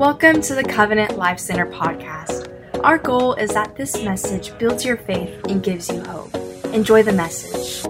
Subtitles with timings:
[0.00, 2.48] Welcome to the Covenant Life Center podcast.
[2.82, 6.34] Our goal is that this message builds your faith and gives you hope.
[6.72, 7.84] Enjoy the message.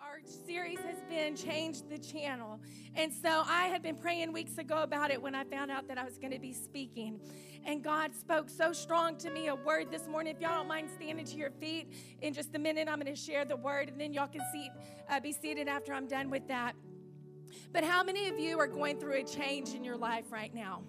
[0.00, 2.60] Our series has been Change the Channel.
[2.94, 5.98] And so I had been praying weeks ago about it when I found out that
[5.98, 7.18] I was going to be speaking.
[7.66, 10.36] And God spoke so strong to me a word this morning.
[10.36, 11.92] If y'all don't mind standing to your feet
[12.22, 14.70] in just a minute, I'm going to share the word and then y'all can see,
[15.08, 16.76] uh, be seated after I'm done with that.
[17.72, 20.84] But how many of you are going through a change in your life right now?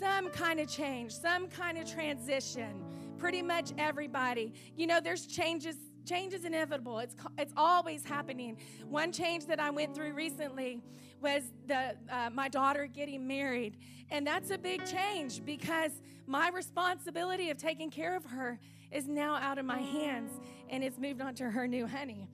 [0.00, 2.84] Some kind of change, some kind of transition.
[3.18, 4.54] Pretty much everybody.
[4.76, 5.76] You know, there's changes.
[6.06, 6.98] Change is inevitable.
[7.00, 8.56] It's it's always happening.
[8.88, 10.80] One change that I went through recently
[11.20, 13.76] was the uh, my daughter getting married,
[14.10, 15.92] and that's a big change because
[16.26, 18.58] my responsibility of taking care of her
[18.90, 20.32] is now out of my hands,
[20.70, 22.26] and it's moved on to her new honey.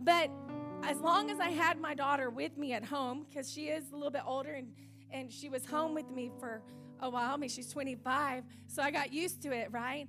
[0.00, 0.30] But
[0.82, 3.96] as long as I had my daughter with me at home, because she is a
[3.96, 4.68] little bit older and
[5.14, 6.60] and she was home with me for
[7.00, 7.32] a while.
[7.32, 10.08] I mean, she's 25, so I got used to it, right?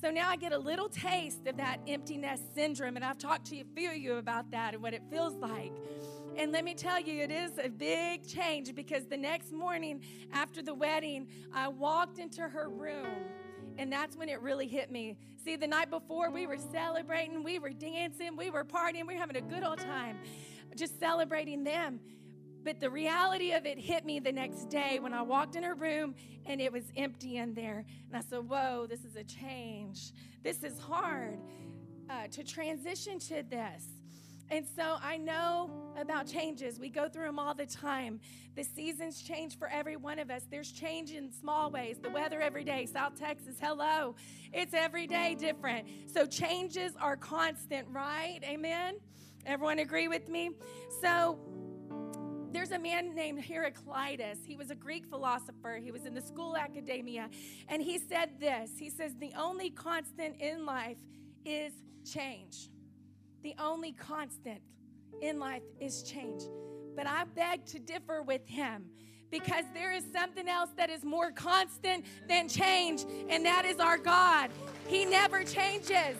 [0.00, 3.46] So now I get a little taste of that empty nest syndrome, and I've talked
[3.46, 5.72] to a few of you about that and what it feels like.
[6.36, 10.00] And let me tell you, it is a big change because the next morning
[10.32, 13.24] after the wedding, I walked into her room,
[13.78, 15.16] and that's when it really hit me.
[15.44, 19.20] See, the night before, we were celebrating, we were dancing, we were partying, we were
[19.20, 20.18] having a good old time,
[20.76, 22.00] just celebrating them.
[22.66, 25.76] But the reality of it hit me the next day when I walked in her
[25.76, 27.84] room and it was empty in there.
[28.08, 30.10] And I said, Whoa, this is a change.
[30.42, 31.38] This is hard
[32.10, 33.84] uh, to transition to this.
[34.50, 36.80] And so I know about changes.
[36.80, 38.18] We go through them all the time.
[38.56, 40.42] The seasons change for every one of us.
[40.50, 41.98] There's change in small ways.
[42.02, 44.16] The weather every day, South Texas, hello.
[44.52, 45.86] It's every day different.
[46.12, 48.40] So changes are constant, right?
[48.42, 48.96] Amen?
[49.46, 50.50] Everyone agree with me?
[51.00, 51.38] So
[52.52, 54.38] there's a man named Heraclitus.
[54.46, 55.78] He was a Greek philosopher.
[55.82, 57.28] He was in the school academia.
[57.68, 60.98] And he said this He says, The only constant in life
[61.44, 61.72] is
[62.04, 62.68] change.
[63.42, 64.60] The only constant
[65.20, 66.42] in life is change.
[66.94, 68.86] But I beg to differ with him
[69.30, 73.98] because there is something else that is more constant than change, and that is our
[73.98, 74.50] God.
[74.86, 76.16] He never changes.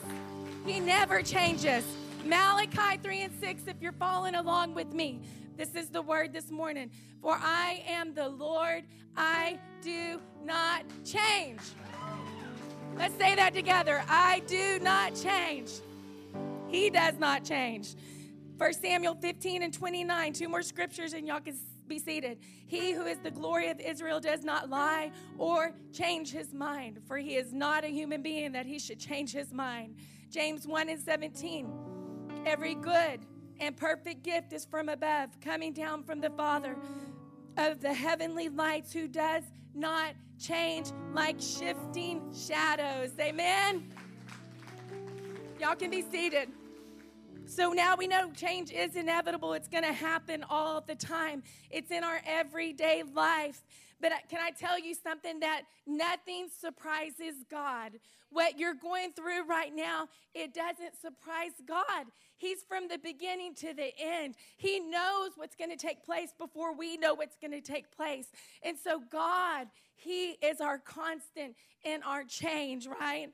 [0.65, 1.83] He never changes.
[2.25, 5.21] Malachi 3 and 6, if you're following along with me.
[5.57, 6.91] This is the word this morning.
[7.19, 8.83] For I am the Lord,
[9.15, 11.59] I do not change.
[12.95, 14.03] Let's say that together.
[14.07, 15.71] I do not change.
[16.67, 17.95] He does not change.
[18.57, 21.55] 1 Samuel 15 and 29, two more scriptures, and y'all can
[21.87, 22.37] be seated.
[22.67, 27.17] He who is the glory of Israel does not lie or change his mind, for
[27.17, 29.95] he is not a human being that he should change his mind.
[30.29, 31.71] James 1 and 17.
[32.45, 33.25] Every good
[33.59, 36.75] and perfect gift is from above, coming down from the Father
[37.57, 43.11] of the heavenly lights, who does not change like shifting shadows.
[43.19, 43.91] Amen.
[45.59, 46.49] Y'all can be seated.
[47.45, 49.53] So now we know change is inevitable.
[49.53, 51.43] It's going to happen all the time.
[51.71, 53.63] It's in our everyday life.
[53.99, 57.93] But can I tell you something that nothing surprises God?
[58.29, 62.05] What you're going through right now, it doesn't surprise God.
[62.35, 64.35] He's from the beginning to the end.
[64.57, 68.27] He knows what's going to take place before we know what's going to take place.
[68.63, 73.29] And so, God, He is our constant in our change, right?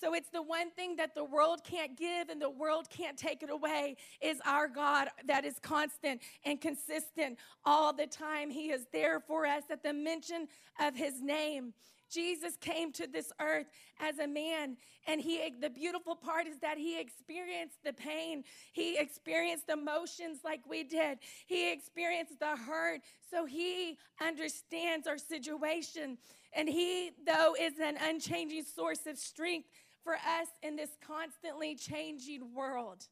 [0.00, 3.42] So it's the one thing that the world can't give and the world can't take
[3.42, 8.50] it away is our God that is constant and consistent all the time.
[8.50, 10.48] He is there for us at the mention
[10.80, 11.74] of his name.
[12.10, 13.66] Jesus came to this earth
[14.00, 18.44] as a man and he the beautiful part is that he experienced the pain.
[18.72, 21.18] He experienced emotions like we did.
[21.46, 23.00] He experienced the hurt.
[23.30, 26.18] So he understands our situation
[26.52, 29.68] and he though is an unchanging source of strength
[30.04, 33.06] for us in this constantly changing world.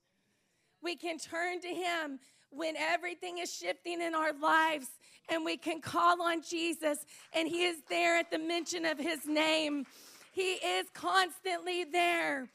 [0.82, 2.20] We can turn to Him
[2.50, 4.88] when everything is shifting in our lives
[5.30, 6.98] and we can call on Jesus
[7.32, 9.86] and He is there at the mention of His name.
[10.32, 12.48] He is constantly there.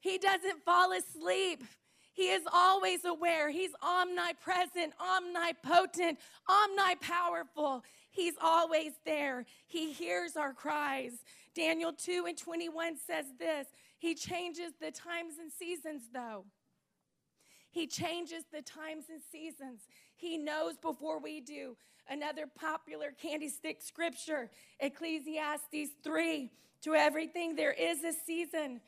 [0.00, 1.64] He doesn't fall asleep.
[2.12, 3.50] He is always aware.
[3.50, 6.18] He's omnipresent, omnipotent,
[6.48, 7.82] omnipowerful.
[8.10, 9.44] He's always there.
[9.66, 11.12] He hears our cries.
[11.58, 13.66] Daniel 2 and 21 says this
[13.98, 16.44] He changes the times and seasons, though.
[17.70, 19.80] He changes the times and seasons.
[20.14, 21.76] He knows before we do.
[22.08, 26.50] Another popular candy stick scripture, Ecclesiastes 3
[26.82, 28.80] To everything there is a season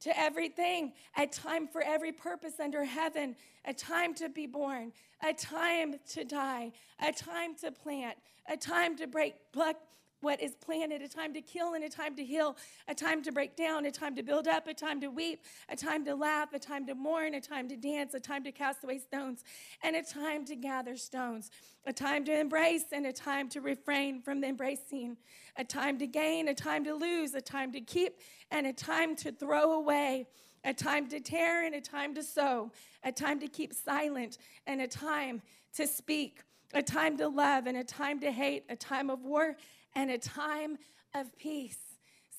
[0.00, 3.36] to everything, a time for every purpose under heaven,
[3.66, 4.92] a time to be born,
[5.22, 8.16] a time to die, a time to plant,
[8.48, 9.76] a time to break, pluck
[10.24, 12.56] what is planted, a time to kill and a time to heal,
[12.88, 15.76] a time to break down, a time to build up, a time to weep, a
[15.76, 18.82] time to laugh, a time to mourn, a time to dance, a time to cast
[18.82, 19.44] away stones,
[19.82, 21.50] and a time to gather stones,
[21.86, 25.16] a time to embrace and a time to refrain from embracing,
[25.56, 28.18] a time to gain, a time to lose, a time to keep,
[28.50, 30.26] and a time to throw away,
[30.64, 32.72] a time to tear and a time to sow,
[33.04, 35.42] a time to keep silent and a time
[35.74, 36.40] to speak,
[36.72, 39.56] a time to love and a time to hate, a time of war
[39.94, 40.78] and a time
[41.14, 41.78] of peace.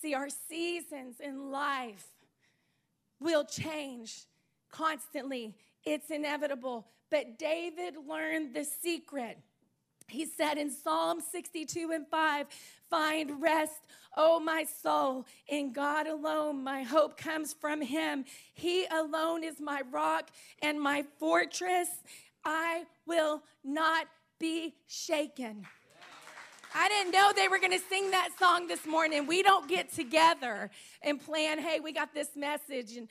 [0.02, 2.08] See, our seasons in life
[3.20, 4.26] will change
[4.72, 5.56] constantly,
[5.86, 6.86] it's inevitable.
[7.10, 9.38] But David learned the secret.
[10.08, 12.48] He said in Psalm 62 and 5,
[12.90, 13.82] Find rest,
[14.16, 16.64] O my soul, in God alone.
[16.64, 18.26] My hope comes from Him.
[18.54, 20.30] He alone is my rock
[20.62, 21.90] and my fortress.
[22.44, 24.08] I will not
[24.40, 25.66] be shaken.
[26.78, 29.28] I didn't know they were going to sing that song this morning.
[29.28, 30.70] We don't get together
[31.02, 33.08] and plan, hey, we got this message, and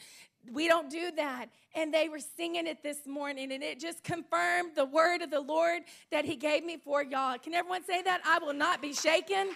[0.52, 1.46] we don't do that.
[1.74, 5.40] And they were singing it this morning, and it just confirmed the word of the
[5.40, 5.80] Lord
[6.12, 7.38] that He gave me for y'all.
[7.38, 8.20] Can everyone say that?
[8.26, 9.48] I will not be shaken.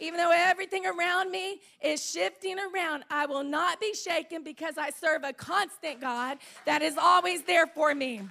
[0.00, 4.90] Even though everything around me is shifting around, I will not be shaken because I
[4.90, 8.22] serve a constant God that is always there for me.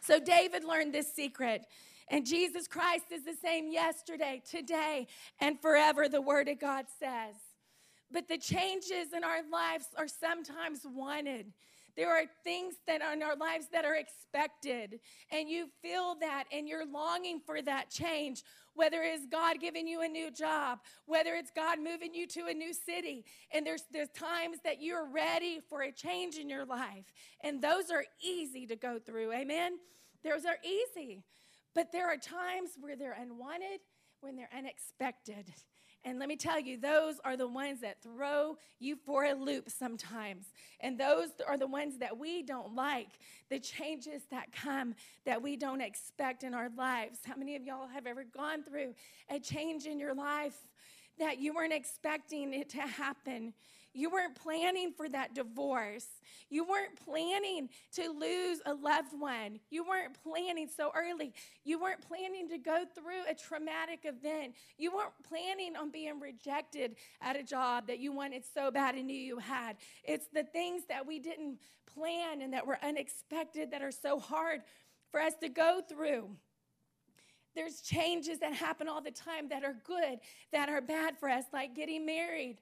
[0.00, 1.64] So David learned this secret.
[2.08, 5.06] And Jesus Christ is the same yesterday, today,
[5.40, 7.36] and forever, the Word of God says.
[8.10, 11.52] But the changes in our lives are sometimes wanted.
[11.96, 16.44] There are things that are in our lives that are expected, and you feel that
[16.52, 18.42] and you're longing for that change.
[18.74, 22.52] Whether it's God giving you a new job, whether it's God moving you to a
[22.54, 27.12] new city, and there's there's times that you're ready for a change in your life,
[27.42, 29.32] and those are easy to go through.
[29.32, 29.78] Amen.
[30.24, 31.22] Those are easy,
[31.74, 33.80] but there are times where they're unwanted,
[34.20, 35.52] when they're unexpected.
[36.06, 39.70] And let me tell you, those are the ones that throw you for a loop
[39.70, 40.46] sometimes.
[40.80, 43.08] And those are the ones that we don't like,
[43.48, 44.94] the changes that come
[45.24, 47.20] that we don't expect in our lives.
[47.24, 48.94] How many of y'all have ever gone through
[49.30, 50.56] a change in your life
[51.18, 53.54] that you weren't expecting it to happen?
[53.94, 56.06] You weren't planning for that divorce.
[56.50, 59.60] You weren't planning to lose a loved one.
[59.70, 61.32] You weren't planning so early.
[61.64, 64.56] You weren't planning to go through a traumatic event.
[64.76, 69.06] You weren't planning on being rejected at a job that you wanted so bad and
[69.06, 69.76] knew you had.
[70.02, 74.62] It's the things that we didn't plan and that were unexpected that are so hard
[75.12, 76.28] for us to go through.
[77.54, 80.18] There's changes that happen all the time that are good,
[80.52, 82.58] that are bad for us, like getting married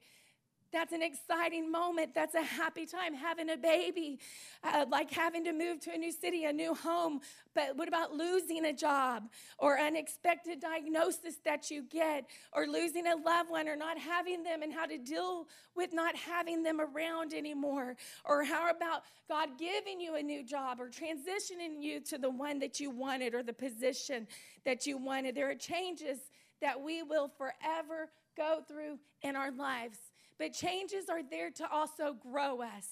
[0.72, 2.14] that's an exciting moment.
[2.14, 3.14] That's a happy time.
[3.14, 4.18] Having a baby,
[4.64, 7.20] uh, like having to move to a new city, a new home.
[7.54, 9.24] But what about losing a job
[9.58, 14.62] or unexpected diagnosis that you get or losing a loved one or not having them
[14.62, 15.46] and how to deal
[15.76, 17.96] with not having them around anymore?
[18.24, 22.58] Or how about God giving you a new job or transitioning you to the one
[22.60, 24.26] that you wanted or the position
[24.64, 25.34] that you wanted?
[25.34, 26.18] There are changes
[26.62, 29.98] that we will forever go through in our lives.
[30.38, 32.86] But changes are there to also grow us.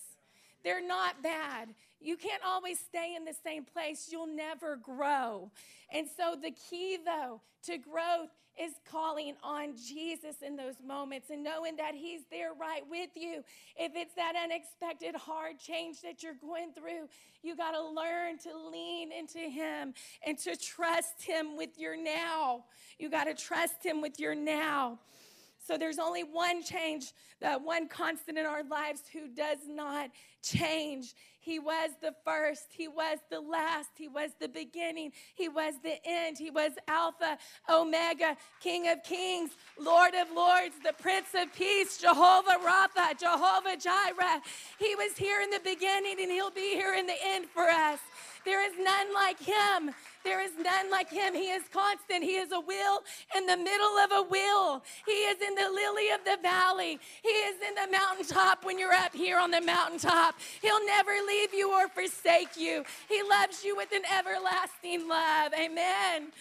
[0.62, 1.70] They're not bad.
[2.00, 4.08] You can't always stay in the same place.
[4.10, 5.50] You'll never grow.
[5.92, 8.30] And so, the key, though, to growth
[8.60, 13.42] is calling on Jesus in those moments and knowing that He's there right with you.
[13.76, 17.08] If it's that unexpected hard change that you're going through,
[17.42, 19.94] you got to learn to lean into Him
[20.26, 22.64] and to trust Him with your now.
[22.98, 24.98] You got to trust Him with your now.
[25.70, 27.12] So there's only one change,
[27.44, 30.10] uh, one constant in our lives who does not
[30.42, 31.14] change.
[31.38, 36.04] He was the first, He was the last, He was the beginning, He was the
[36.04, 41.98] end, He was Alpha, Omega, King of Kings, Lord of Lords, the Prince of Peace,
[41.98, 44.40] Jehovah Rapha, Jehovah Jireh.
[44.78, 47.98] He was here in the beginning and He'll be here in the end for us.
[48.44, 49.94] There is none like Him.
[50.22, 51.34] There is none like him.
[51.34, 52.22] He is constant.
[52.22, 53.02] He is a wheel
[53.36, 54.82] in the middle of a wheel.
[55.06, 56.98] He is in the lily of the valley.
[57.22, 60.34] He is in the mountaintop when you're up here on the mountaintop.
[60.60, 62.84] He'll never leave you or forsake you.
[63.08, 65.52] He loves you with an everlasting love.
[65.58, 66.32] Amen.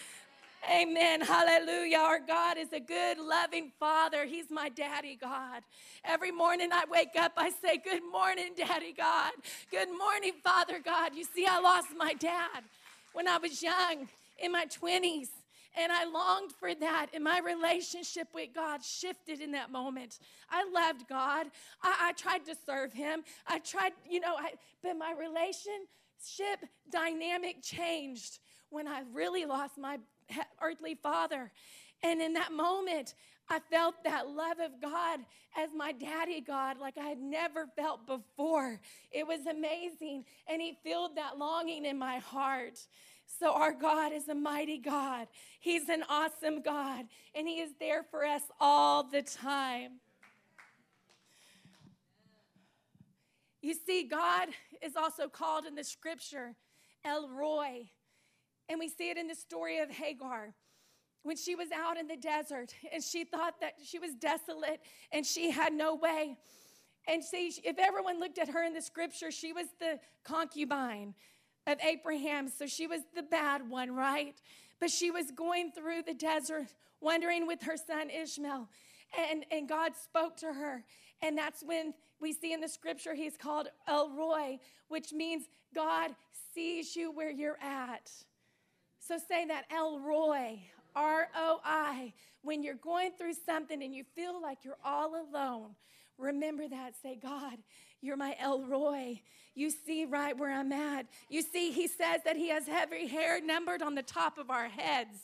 [0.68, 1.22] Amen.
[1.22, 1.98] Hallelujah.
[1.98, 4.26] Our God is a good, loving Father.
[4.26, 5.62] He's my daddy God.
[6.04, 9.32] Every morning I wake up, I say, Good morning, Daddy God.
[9.70, 11.14] Good morning, Father God.
[11.14, 12.62] You see, I lost my dad
[13.14, 15.28] when I was young in my 20s.
[15.78, 17.06] And I longed for that.
[17.14, 20.18] And my relationship with God shifted in that moment.
[20.50, 21.46] I loved God.
[21.82, 23.22] I, I tried to serve Him.
[23.46, 28.40] I tried, you know, I, but my relationship dynamic changed
[28.70, 29.98] when I really lost my
[30.62, 31.50] earthly father.
[32.02, 33.14] And in that moment,
[33.48, 35.20] I felt that love of God
[35.58, 38.80] as my daddy God like I had never felt before.
[39.10, 40.24] It was amazing.
[40.48, 42.78] And He filled that longing in my heart.
[43.38, 45.28] So, our God is a mighty God.
[45.60, 50.00] He's an awesome God, and He is there for us all the time.
[53.62, 54.48] You see, God
[54.82, 56.54] is also called in the scripture
[57.04, 57.90] El Roi,
[58.70, 60.54] and we see it in the story of Hagar
[61.24, 64.80] when she was out in the desert and she thought that she was desolate
[65.12, 66.36] and she had no way.
[67.08, 71.14] And see, if everyone looked at her in the scripture, she was the concubine
[71.66, 72.48] of Abraham.
[72.48, 74.40] So she was the bad one, right?
[74.78, 76.68] But she was going through the desert,
[77.00, 78.68] wandering with her son Ishmael.
[79.30, 80.84] And, and God spoke to her.
[81.22, 86.12] And that's when we see in the scripture he's called El Roi, which means God
[86.54, 88.10] sees you where you're at.
[89.00, 90.60] So say that El Roi,
[90.94, 92.12] R O I.
[92.42, 95.74] When you're going through something and you feel like you're all alone,
[96.16, 96.94] remember that.
[97.02, 97.58] Say, God,
[98.00, 99.20] you're my El Roi.
[99.54, 101.06] You see right where I'm at.
[101.28, 104.68] You see, he says that he has every hair numbered on the top of our
[104.68, 105.18] heads.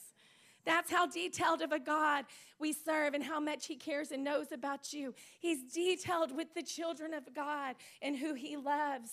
[0.67, 2.25] That's how detailed of a God
[2.59, 5.15] we serve and how much He cares and knows about you.
[5.39, 9.13] He's detailed with the children of God and who He loves.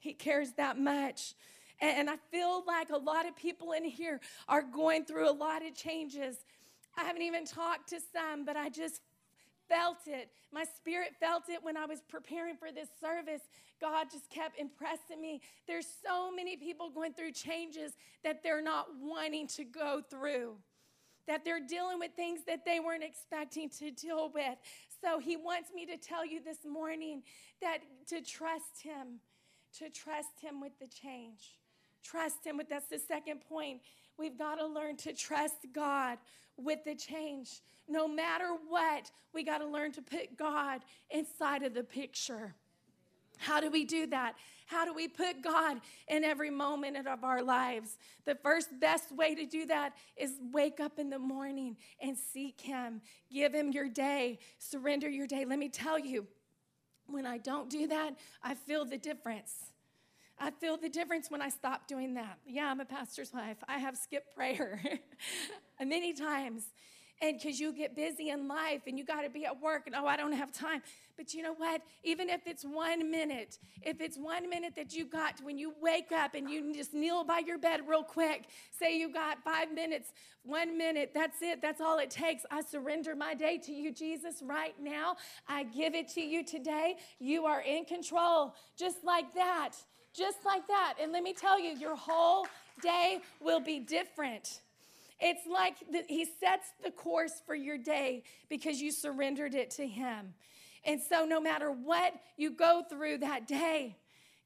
[0.00, 1.34] He cares that much.
[1.80, 5.64] And I feel like a lot of people in here are going through a lot
[5.64, 6.36] of changes.
[6.96, 9.00] I haven't even talked to some, but I just
[9.68, 10.30] felt it.
[10.52, 13.42] My spirit felt it when I was preparing for this service.
[13.80, 15.40] God just kept impressing me.
[15.66, 17.92] There's so many people going through changes
[18.24, 20.56] that they're not wanting to go through,
[21.28, 24.56] that they're dealing with things that they weren't expecting to deal with.
[25.00, 27.22] So He wants me to tell you this morning
[27.62, 29.20] that to trust Him,
[29.78, 31.54] to trust Him with the change.
[32.02, 33.80] Trust Him with that's the second point.
[34.18, 36.18] We've got to learn to trust God
[36.56, 37.60] with the change.
[37.88, 42.54] No matter what, we got to learn to put God inside of the picture.
[43.38, 44.34] How do we do that?
[44.66, 47.96] How do we put God in every moment of our lives?
[48.26, 52.60] The first best way to do that is wake up in the morning and seek
[52.60, 53.00] Him.
[53.32, 55.44] Give Him your day, surrender your day.
[55.44, 56.26] Let me tell you,
[57.06, 59.72] when I don't do that, I feel the difference.
[60.40, 62.38] I feel the difference when I stop doing that.
[62.46, 63.56] Yeah, I'm a pastor's wife.
[63.68, 64.80] I have skipped prayer
[65.84, 66.64] many times.
[67.20, 69.96] And because you get busy in life and you got to be at work and
[69.96, 70.82] oh, I don't have time.
[71.16, 71.82] But you know what?
[72.04, 76.12] Even if it's one minute, if it's one minute that you got when you wake
[76.12, 78.44] up and you just kneel by your bed real quick,
[78.78, 80.12] say you got five minutes,
[80.44, 82.44] one minute, that's it, that's all it takes.
[82.52, 85.16] I surrender my day to you, Jesus, right now.
[85.48, 86.98] I give it to you today.
[87.18, 89.72] You are in control, just like that
[90.18, 90.94] just like that.
[91.00, 92.46] And let me tell you, your whole
[92.82, 94.60] day will be different.
[95.20, 99.86] It's like the, he sets the course for your day because you surrendered it to
[99.86, 100.34] him.
[100.84, 103.96] And so, no matter what you go through that day,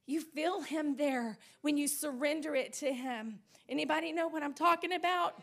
[0.06, 3.38] you feel him there when you surrender it to him.
[3.68, 5.40] Anybody know what I'm talking about?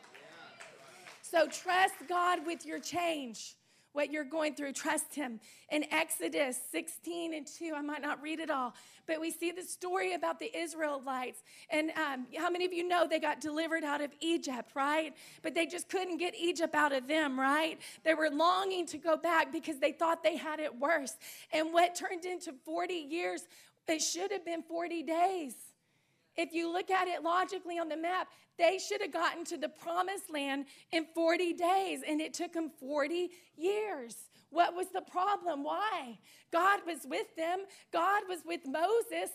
[1.21, 3.55] So, trust God with your change
[3.93, 4.73] what you're going through.
[4.73, 5.39] Trust Him.
[5.71, 8.73] In Exodus 16 and 2, I might not read it all,
[9.07, 11.41] but we see the story about the Israelites.
[11.69, 15.13] And um, how many of you know they got delivered out of Egypt, right?
[15.41, 17.79] But they just couldn't get Egypt out of them, right?
[18.03, 21.15] They were longing to go back because they thought they had it worse.
[21.51, 23.47] And what turned into 40 years,
[23.87, 25.55] it should have been 40 days.
[26.39, 29.67] If you look at it logically on the map, they should have gotten to the
[29.67, 34.15] promised land in 40 days, and it took them 40 years.
[34.51, 35.63] What was the problem?
[35.63, 36.17] Why?
[36.51, 37.59] God was with them.
[37.93, 39.29] God was with Moses.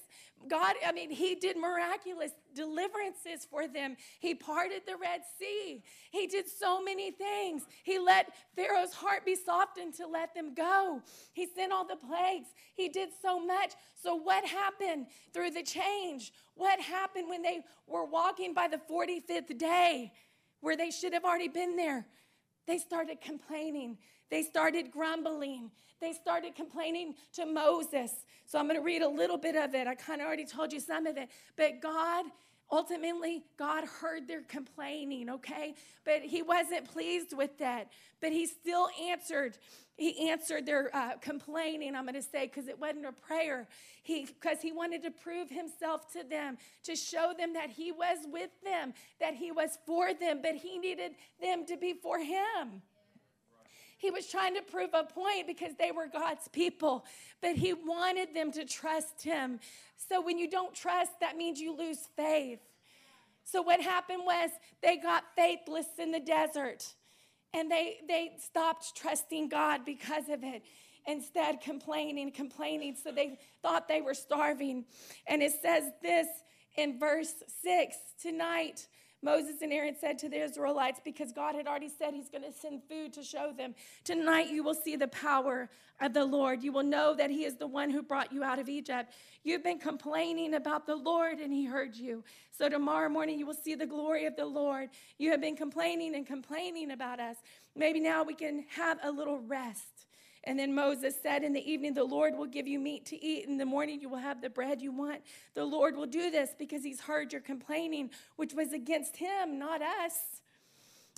[0.48, 3.96] God, I mean, He did miraculous deliverances for them.
[4.18, 5.84] He parted the Red Sea.
[6.10, 7.62] He did so many things.
[7.84, 11.00] He let Pharaoh's heart be softened to let them go.
[11.32, 12.48] He sent all the plagues.
[12.74, 13.74] He did so much.
[14.02, 16.32] So, what happened through the change?
[16.56, 20.12] What happened when they were walking by the 45th day
[20.60, 22.06] where they should have already been there?
[22.66, 23.98] They started complaining.
[24.30, 25.70] They started grumbling.
[26.00, 28.12] They started complaining to Moses.
[28.46, 29.86] So I'm going to read a little bit of it.
[29.86, 31.28] I kind of already told you some of it.
[31.56, 32.26] But God
[32.70, 35.74] Ultimately, God heard their complaining, okay?
[36.04, 37.88] But he wasn't pleased with that.
[38.20, 39.58] But he still answered.
[39.96, 43.68] He answered their uh, complaining, I'm going to say, because it wasn't a prayer.
[44.02, 48.18] He because he wanted to prove himself to them, to show them that he was
[48.26, 52.82] with them, that he was for them, but he needed them to be for him.
[53.98, 57.04] He was trying to prove a point because they were God's people,
[57.40, 59.60] but he wanted them to trust him.
[59.96, 62.60] So when you don't trust, that means you lose faith.
[63.44, 64.50] So what happened was
[64.82, 66.94] they got faithless in the desert
[67.52, 70.62] and they, they stopped trusting God because of it.
[71.06, 72.96] Instead, complaining, complaining.
[73.02, 74.86] So they thought they were starving.
[75.26, 76.26] And it says this
[76.76, 77.32] in verse
[77.62, 78.86] 6 Tonight,
[79.24, 82.52] Moses and Aaron said to the Israelites, because God had already said he's going to
[82.52, 86.62] send food to show them, Tonight you will see the power of the Lord.
[86.62, 89.14] You will know that he is the one who brought you out of Egypt.
[89.42, 92.22] You've been complaining about the Lord, and he heard you.
[92.50, 94.90] So tomorrow morning you will see the glory of the Lord.
[95.18, 97.36] You have been complaining and complaining about us.
[97.74, 100.06] Maybe now we can have a little rest.
[100.46, 103.46] And then Moses said, In the evening, the Lord will give you meat to eat.
[103.46, 105.22] In the morning, you will have the bread you want.
[105.54, 109.80] The Lord will do this because he's heard your complaining, which was against him, not
[109.80, 110.18] us.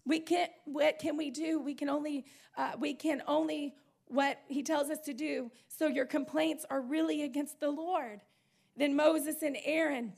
[0.05, 1.61] We can't, what can we do?
[1.61, 2.25] We can only,
[2.57, 3.75] uh, we can only
[4.09, 5.51] what he tells us to do.
[5.69, 8.21] So your complaints are really against the Lord.
[8.77, 10.13] Then Moses and Aaron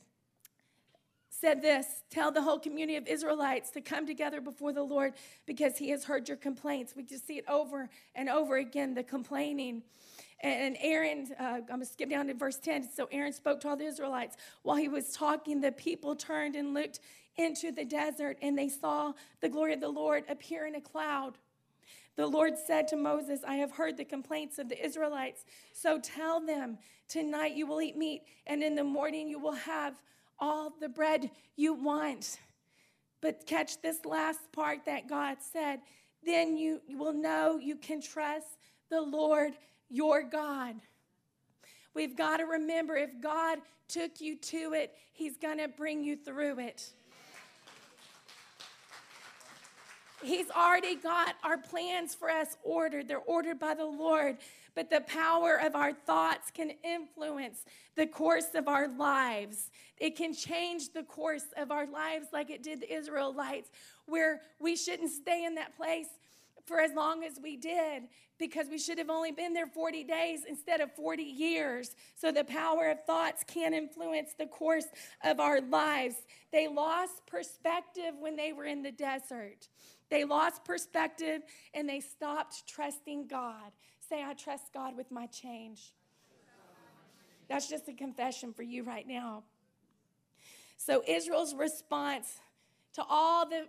[1.39, 5.13] said this Tell the whole community of Israelites to come together before the Lord
[5.45, 6.93] because he has heard your complaints.
[6.95, 9.83] We just see it over and over again the complaining.
[10.41, 12.89] And Aaron, uh, I'm going to skip down to verse 10.
[12.95, 14.37] So Aaron spoke to all the Israelites.
[14.63, 17.01] While he was talking, the people turned and looked
[17.35, 21.37] into the desert, and they saw the glory of the Lord appear in a cloud.
[22.15, 25.45] The Lord said to Moses, I have heard the complaints of the Israelites.
[25.73, 26.77] So tell them,
[27.07, 29.95] tonight you will eat meat, and in the morning you will have
[30.39, 32.39] all the bread you want.
[33.21, 35.79] But catch this last part that God said.
[36.25, 38.47] Then you will know you can trust
[38.89, 39.53] the Lord
[39.89, 40.75] your God.
[41.93, 46.15] We've got to remember if God took you to it, He's going to bring you
[46.15, 46.93] through it.
[50.21, 53.07] He's already got our plans for us ordered.
[53.07, 54.37] They're ordered by the Lord.
[54.79, 57.65] But the power of our thoughts can influence
[57.97, 59.71] the course of our lives.
[59.97, 63.69] It can change the course of our lives like it did the Israelites,
[64.05, 66.07] where we shouldn't stay in that place
[66.65, 68.03] for as long as we did
[68.37, 71.93] because we should have only been there 40 days instead of 40 years.
[72.15, 74.87] So the power of thoughts can influence the course
[75.25, 76.15] of our lives.
[76.53, 79.67] They lost perspective when they were in the desert.
[80.09, 81.41] They lost perspective
[81.73, 83.71] and they stopped trusting God.
[84.09, 85.93] Say, I trust God with my change.
[87.47, 89.43] That's just a confession for you right now.
[90.77, 92.39] So, Israel's response
[92.93, 93.65] to all the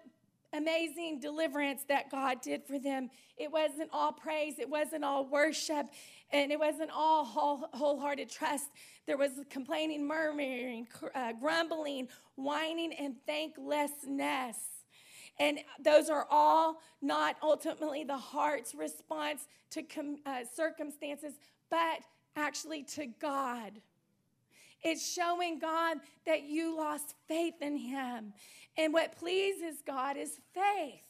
[0.52, 5.86] amazing deliverance that God did for them, it wasn't all praise, it wasn't all worship,
[6.32, 8.66] and it wasn't all whole, wholehearted trust.
[9.06, 14.56] There was complaining, murmuring, uh, grumbling, whining, and thanklessness.
[15.40, 21.32] And those are all not ultimately the heart's response to com- uh, circumstances,
[21.70, 22.00] but
[22.36, 23.72] actually to God.
[24.82, 28.34] It's showing God that you lost faith in Him.
[28.76, 31.00] And what pleases God is faith.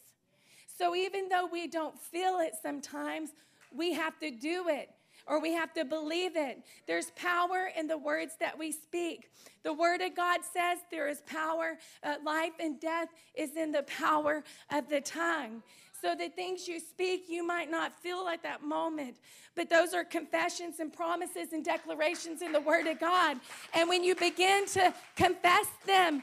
[0.78, 3.30] So even though we don't feel it sometimes,
[3.74, 4.90] we have to do it
[5.30, 6.58] or we have to believe it.
[6.88, 9.30] There's power in the words that we speak.
[9.62, 11.78] The word of God says there is power.
[12.02, 15.62] Uh, life and death is in the power of the tongue.
[16.02, 19.18] So the things you speak, you might not feel at that moment,
[19.54, 23.36] but those are confessions and promises and declarations in the Word of God.
[23.74, 26.22] And when you begin to confess them,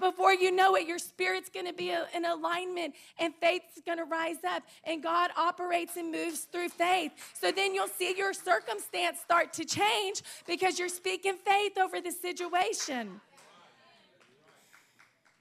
[0.00, 4.04] before you know it, your spirit's going to be in alignment and faith's going to
[4.04, 4.62] rise up.
[4.84, 7.12] And God operates and moves through faith.
[7.34, 12.12] So then you'll see your circumstance start to change because you're speaking faith over the
[12.12, 13.20] situation.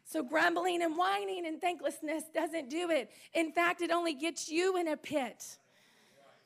[0.09, 3.11] So, grumbling and whining and thanklessness doesn't do it.
[3.33, 5.57] In fact, it only gets you in a pit.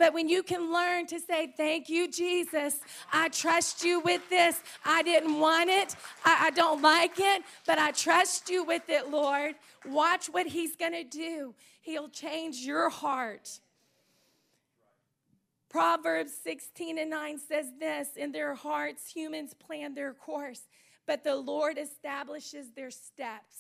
[0.02, 2.80] But when you can learn to say, Thank you, Jesus,
[3.14, 4.60] I trust you with this.
[4.84, 9.12] I didn't want it, I, I don't like it, but I trust you with it,
[9.12, 9.54] Lord.
[9.86, 11.54] Watch what He's gonna do.
[11.82, 13.60] He'll change your heart.
[15.70, 20.62] Proverbs 16 and 9 says this In their hearts, humans plan their course,
[21.06, 23.56] but the Lord establishes their steps.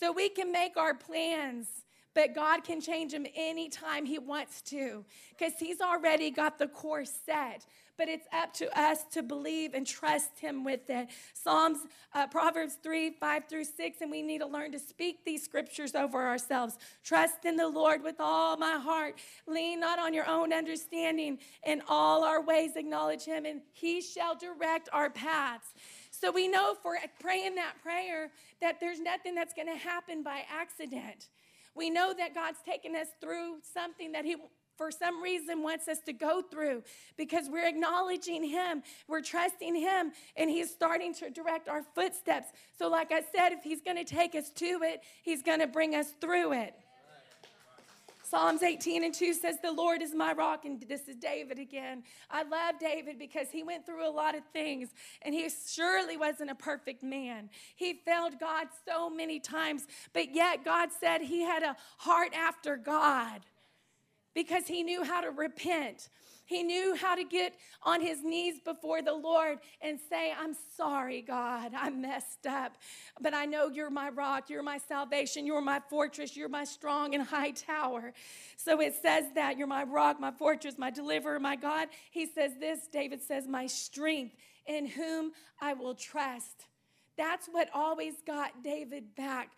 [0.00, 1.68] So we can make our plans
[2.14, 7.12] but God can change him anytime he wants to because he's already got the course
[7.24, 7.64] set.
[7.98, 11.08] but it's up to us to believe and trust Him with it.
[11.34, 11.78] Psalms,
[12.14, 15.94] uh, Proverbs 3 5 through 6, and we need to learn to speak these scriptures
[15.94, 16.78] over ourselves.
[17.04, 19.20] Trust in the Lord with all my heart.
[19.46, 21.38] Lean not on your own understanding.
[21.64, 25.74] In all our ways, acknowledge Him, and He shall direct our paths.
[26.10, 30.42] So we know for praying that prayer that there's nothing that's going to happen by
[30.50, 31.28] accident.
[31.74, 34.36] We know that God's taken us through something that He
[34.76, 36.82] for some reason wants us to go through
[37.16, 42.48] because we're acknowledging him we're trusting him and he's starting to direct our footsteps.
[42.78, 45.66] So like i said if he's going to take us to it he's going to
[45.66, 46.74] bring us through it
[48.32, 50.64] Psalms 18 and 2 says, The Lord is my rock.
[50.64, 52.02] And this is David again.
[52.30, 54.88] I love David because he went through a lot of things
[55.20, 57.50] and he surely wasn't a perfect man.
[57.76, 62.78] He failed God so many times, but yet God said he had a heart after
[62.78, 63.42] God
[64.34, 66.08] because he knew how to repent.
[66.52, 71.22] He knew how to get on his knees before the Lord and say, I'm sorry,
[71.22, 72.76] God, I messed up.
[73.22, 77.14] But I know you're my rock, you're my salvation, you're my fortress, you're my strong
[77.14, 78.12] and high tower.
[78.58, 81.88] So it says that you're my rock, my fortress, my deliverer, my God.
[82.10, 84.34] He says this, David says, my strength
[84.66, 86.66] in whom I will trust.
[87.16, 89.52] That's what always got David back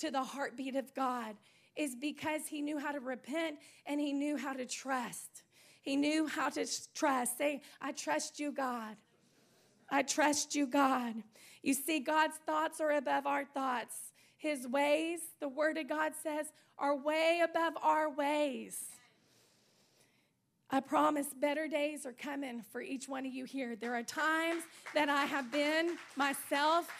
[0.00, 1.34] to the heartbeat of God
[1.76, 5.44] is because he knew how to repent and he knew how to trust.
[5.86, 7.38] He knew how to trust.
[7.38, 8.96] Say, I trust you, God.
[9.88, 11.14] I trust you, God.
[11.62, 13.94] You see, God's thoughts are above our thoughts.
[14.36, 16.46] His ways, the Word of God says,
[16.76, 18.80] are way above our ways.
[20.70, 23.76] I promise better days are coming for each one of you here.
[23.76, 26.90] There are times that I have been myself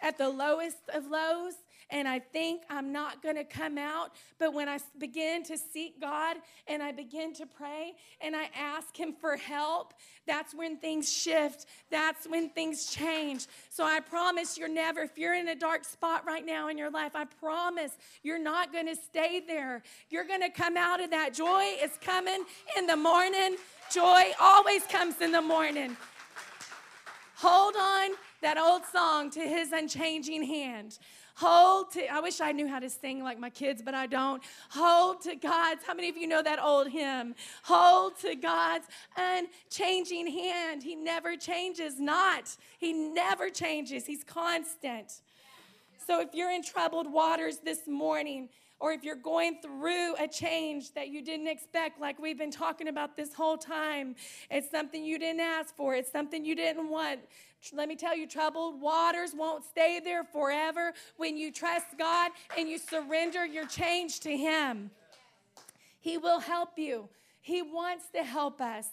[0.00, 1.54] at the lowest of lows,
[1.90, 4.12] and I think I'm not going to come out.
[4.38, 8.96] But when I begin to seek God and I begin to pray and I ask
[8.96, 9.94] Him for help,
[10.26, 11.66] that's when things shift.
[11.90, 13.46] That's when things change.
[13.68, 16.90] So I promise you're never, if you're in a dark spot right now in your
[16.90, 19.82] life, I promise you're not going to stay there.
[20.08, 21.34] You're going to come out of that.
[21.34, 22.44] Joy is coming
[22.76, 23.56] in the morning.
[23.90, 25.96] Joy always comes in the morning.
[27.36, 28.10] Hold on
[28.42, 30.98] that old song to his unchanging hand.
[31.40, 34.42] Hold to, I wish I knew how to sing like my kids, but I don't.
[34.68, 37.34] Hold to God's, how many of you know that old hymn?
[37.62, 38.84] Hold to God's
[39.16, 40.82] unchanging hand.
[40.82, 42.54] He never changes, not.
[42.78, 45.22] He never changes, He's constant.
[46.06, 48.50] So if you're in troubled waters this morning,
[48.80, 52.88] or if you're going through a change that you didn't expect, like we've been talking
[52.88, 54.16] about this whole time,
[54.50, 57.20] it's something you didn't ask for, it's something you didn't want.
[57.74, 62.70] Let me tell you, troubled waters won't stay there forever when you trust God and
[62.70, 64.90] you surrender your change to Him.
[66.00, 67.10] He will help you.
[67.42, 68.86] He wants to help us.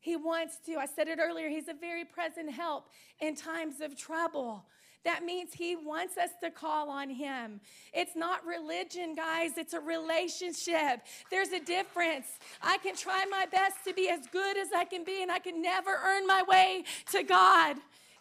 [0.00, 0.76] He wants to.
[0.76, 2.88] I said it earlier, He's a very present help
[3.20, 4.64] in times of trouble.
[5.04, 7.60] That means He wants us to call on Him.
[7.92, 11.02] It's not religion, guys, it's a relationship.
[11.30, 12.26] There's a difference.
[12.62, 15.38] I can try my best to be as good as I can be, and I
[15.38, 17.76] can never earn my way to God.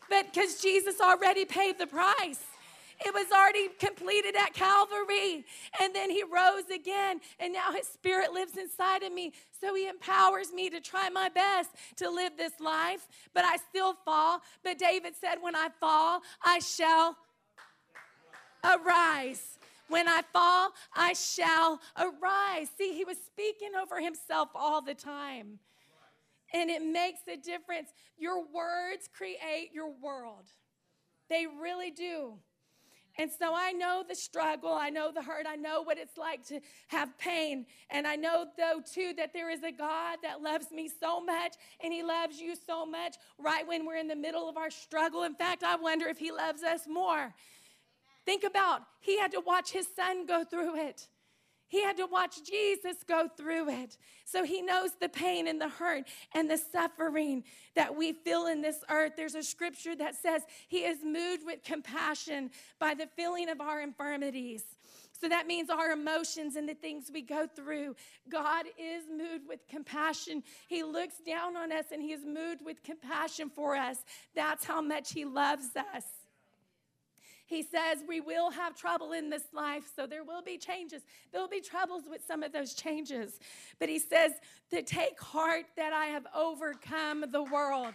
[0.09, 2.43] But because Jesus already paid the price.
[3.03, 5.45] It was already completed at Calvary.
[5.81, 7.19] And then he rose again.
[7.39, 9.33] And now his spirit lives inside of me.
[9.59, 13.07] So he empowers me to try my best to live this life.
[13.33, 14.41] But I still fall.
[14.63, 17.17] But David said, When I fall, I shall
[18.63, 19.59] arise.
[19.87, 22.69] When I fall, I shall arise.
[22.77, 25.59] See, he was speaking over himself all the time
[26.55, 27.89] and it makes a difference.
[28.17, 30.45] Your words create your world,
[31.29, 32.35] they really do.
[33.17, 36.45] And so I know the struggle, I know the hurt, I know what it's like
[36.47, 37.65] to have pain.
[37.89, 41.55] And I know, though, too, that there is a God that loves me so much
[41.81, 45.23] and He loves you so much right when we're in the middle of our struggle.
[45.23, 47.33] In fact, I wonder if He loves us more.
[48.25, 51.07] Think about He had to watch His son go through it.
[51.67, 53.97] He had to watch Jesus go through it.
[54.25, 57.43] So he knows the pain and the hurt and the suffering
[57.75, 59.13] that we feel in this earth.
[59.17, 63.81] There's a scripture that says he is moved with compassion by the feeling of our
[63.81, 64.63] infirmities.
[65.19, 67.95] So that means our emotions and the things we go through.
[68.29, 70.43] God is moved with compassion.
[70.67, 73.97] He looks down on us and he is moved with compassion for us.
[74.35, 76.03] That's how much he loves us.
[77.45, 81.03] He says we will have trouble in this life, so there will be changes.
[81.31, 83.39] There will be troubles with some of those changes.
[83.79, 84.31] But he says
[84.71, 87.93] to take heart that I have overcome the world.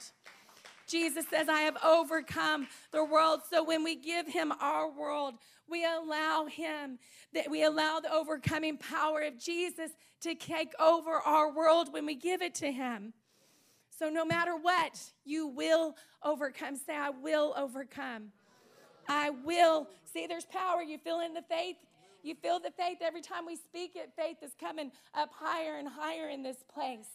[0.86, 3.40] Jesus says, I have overcome the world.
[3.48, 5.34] So when we give him our world,
[5.68, 6.98] we allow him,
[7.32, 12.16] that we allow the overcoming power of Jesus to take over our world when we
[12.16, 13.14] give it to him.
[13.98, 16.76] So no matter what, you will overcome.
[16.76, 18.32] Say, I will overcome.
[19.10, 19.88] I will.
[20.12, 20.82] See, there's power.
[20.82, 21.76] You feel in the faith.
[22.22, 24.12] You feel the faith every time we speak it.
[24.16, 27.08] Faith is coming up higher and higher in this place.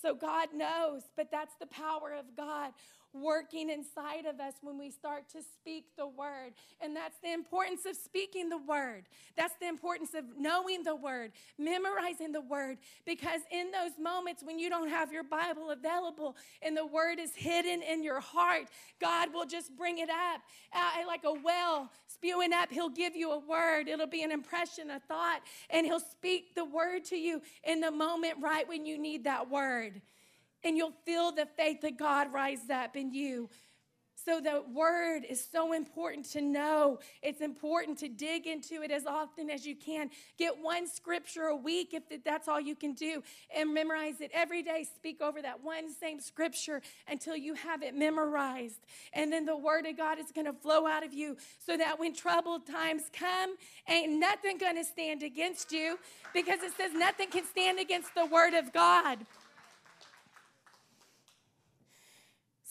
[0.00, 2.72] So God knows, but that's the power of God
[3.14, 6.52] working inside of us when we start to speak the word.
[6.80, 9.04] And that's the importance of speaking the word.
[9.36, 12.78] That's the importance of knowing the word, memorizing the word.
[13.06, 17.34] Because in those moments when you don't have your Bible available and the word is
[17.34, 18.64] hidden in your heart,
[19.00, 20.40] God will just bring it up
[20.72, 22.70] uh, like a well spewing up.
[22.70, 26.64] He'll give you a word, it'll be an impression, a thought, and He'll speak the
[26.64, 30.00] word to you in the moment right when you need that word
[30.64, 33.48] and you'll feel the faith of God rise up in you.
[34.24, 36.98] So, the word is so important to know.
[37.22, 40.08] It's important to dig into it as often as you can.
[40.38, 43.22] Get one scripture a week if that's all you can do
[43.54, 44.86] and memorize it every day.
[44.96, 48.80] Speak over that one same scripture until you have it memorized.
[49.12, 51.98] And then the word of God is going to flow out of you so that
[51.98, 53.56] when troubled times come,
[53.88, 55.98] ain't nothing going to stand against you
[56.32, 59.26] because it says nothing can stand against the word of God.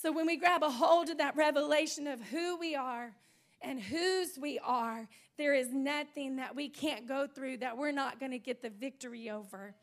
[0.04, 3.13] So when we grab a hold of that revelation of who we are
[3.62, 8.20] and whose we are, there is nothing that we can't go through that we're not
[8.20, 9.74] going to get the victory over.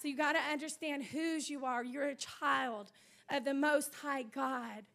[0.00, 1.84] So you got to understand whose you are.
[1.84, 2.90] You're a child
[3.28, 4.86] of the Most High God.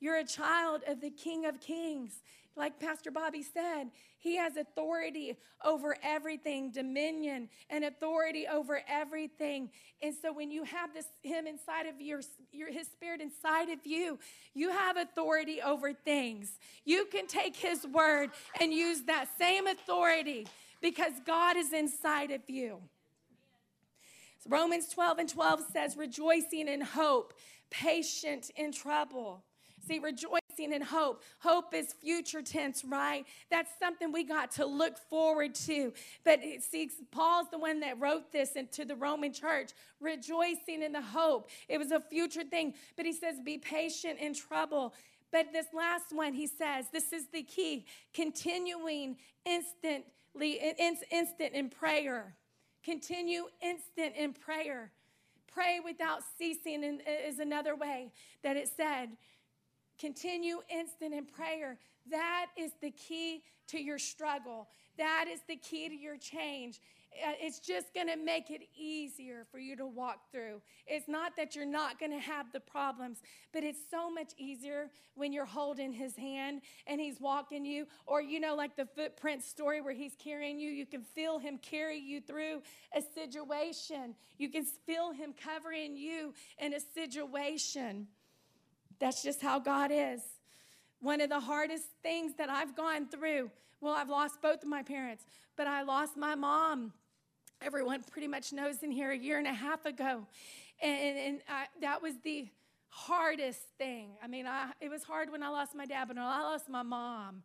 [0.00, 2.22] You're a child of the King of Kings.
[2.60, 3.84] Like Pastor Bobby said,
[4.18, 9.70] he has authority over everything, dominion and authority over everything.
[10.02, 12.20] And so when you have this him inside of your,
[12.52, 14.18] your his spirit inside of you,
[14.52, 16.58] you have authority over things.
[16.84, 18.28] You can take his word
[18.60, 20.46] and use that same authority
[20.82, 22.76] because God is inside of you.
[24.46, 27.32] Romans 12 and 12 says, rejoicing in hope,
[27.70, 29.44] patient in trouble.
[29.88, 29.98] See,
[30.60, 31.22] rejoicing in hope.
[31.38, 33.24] Hope is future tense, right?
[33.50, 35.92] That's something we got to look forward to.
[36.24, 39.70] But see, Paul's the one that wrote this into the Roman church,
[40.00, 41.50] rejoicing in the hope.
[41.68, 42.74] It was a future thing.
[42.96, 44.94] But he says, be patient in trouble.
[45.32, 50.60] But this last one, he says, this is the key continuing instantly,
[51.10, 52.34] instant in prayer.
[52.82, 54.90] Continue instant in prayer.
[55.52, 59.10] Pray without ceasing uh, is another way that it said.
[60.00, 61.78] Continue instant in prayer.
[62.10, 64.68] That is the key to your struggle.
[64.96, 66.80] That is the key to your change.
[67.12, 70.62] Uh, it's just going to make it easier for you to walk through.
[70.86, 73.18] It's not that you're not going to have the problems,
[73.52, 77.86] but it's so much easier when you're holding his hand and he's walking you.
[78.06, 81.58] Or, you know, like the footprint story where he's carrying you, you can feel him
[81.58, 82.62] carry you through
[82.96, 84.14] a situation.
[84.38, 88.06] You can feel him covering you in a situation.
[89.00, 90.20] That's just how God is.
[91.00, 94.82] One of the hardest things that I've gone through, well, I've lost both of my
[94.82, 95.24] parents,
[95.56, 96.92] but I lost my mom.
[97.62, 100.26] Everyone pretty much knows in here a year and a half ago.
[100.82, 102.48] And, and I, that was the
[102.88, 104.10] hardest thing.
[104.22, 106.68] I mean, I, it was hard when I lost my dad, but when I lost
[106.68, 107.42] my mom,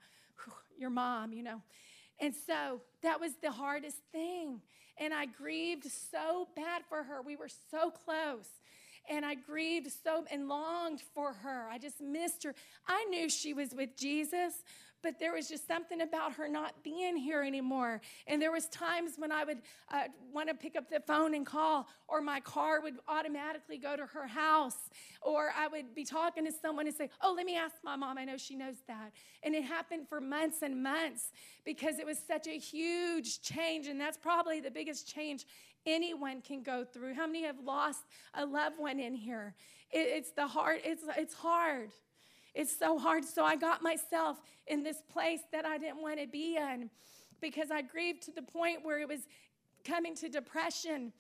[0.77, 1.61] your mom, you know.
[2.19, 4.61] And so that was the hardest thing.
[4.97, 7.21] And I grieved so bad for her.
[7.21, 8.47] We were so close
[9.09, 11.67] and I grieved so and longed for her.
[11.71, 12.53] I just missed her.
[12.87, 14.63] I knew she was with Jesus,
[15.05, 18.01] but there was just something about her not being here anymore.
[18.25, 19.59] And there was times when I would
[19.93, 23.95] uh, want to pick up the phone and call, or my car would automatically go
[23.95, 24.89] to her house,
[25.21, 28.17] or I would be talking to someone and say, "Oh, let me ask my mom.
[28.17, 29.11] I know she knows that."
[29.43, 31.31] And it happened for months and months
[31.65, 35.45] because it was such a huge change, and that's probably the biggest change
[35.85, 37.13] anyone can go through.
[37.13, 38.01] How many have lost
[38.33, 39.53] a loved one in here?
[39.91, 41.91] It, it's the hard, it's, it's hard.
[42.53, 43.25] It's so hard.
[43.25, 46.89] So I got myself in this place that I didn't want to be in
[47.41, 49.21] because I grieved to the point where it was
[49.83, 51.11] coming to depression.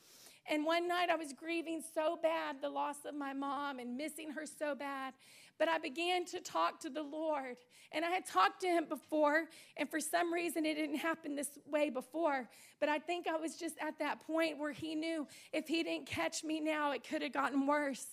[0.49, 4.31] And one night I was grieving so bad the loss of my mom and missing
[4.31, 5.13] her so bad.
[5.57, 7.57] But I began to talk to the Lord.
[7.91, 9.45] And I had talked to him before,
[9.77, 12.49] and for some reason it didn't happen this way before.
[12.79, 16.05] But I think I was just at that point where he knew if he didn't
[16.05, 18.05] catch me now, it could have gotten worse.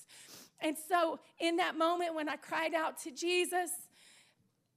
[0.60, 3.70] And so, in that moment when I cried out to Jesus,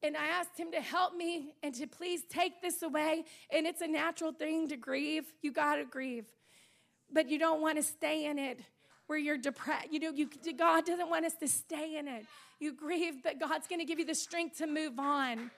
[0.02, 3.26] and I asked him to help me and to please take this away.
[3.52, 5.26] And it's a natural thing to grieve.
[5.42, 6.26] You got to grieve.
[7.12, 8.60] But you don't want to stay in it
[9.08, 9.92] where you're depressed.
[9.92, 12.26] You know, you, God doesn't want us to stay in it.
[12.60, 15.52] You grieve, but God's going to give you the strength to move on.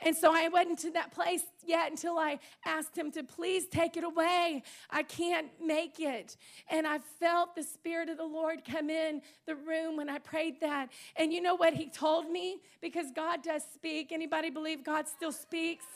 [0.00, 3.96] And so I wasn't to that place yet until I asked him to please take
[3.96, 4.62] it away.
[4.90, 6.36] I can't make it.
[6.68, 10.60] And I felt the Spirit of the Lord come in the room when I prayed
[10.60, 10.90] that.
[11.16, 12.58] And you know what he told me?
[12.82, 14.12] Because God does speak.
[14.12, 15.86] Anybody believe God still speaks?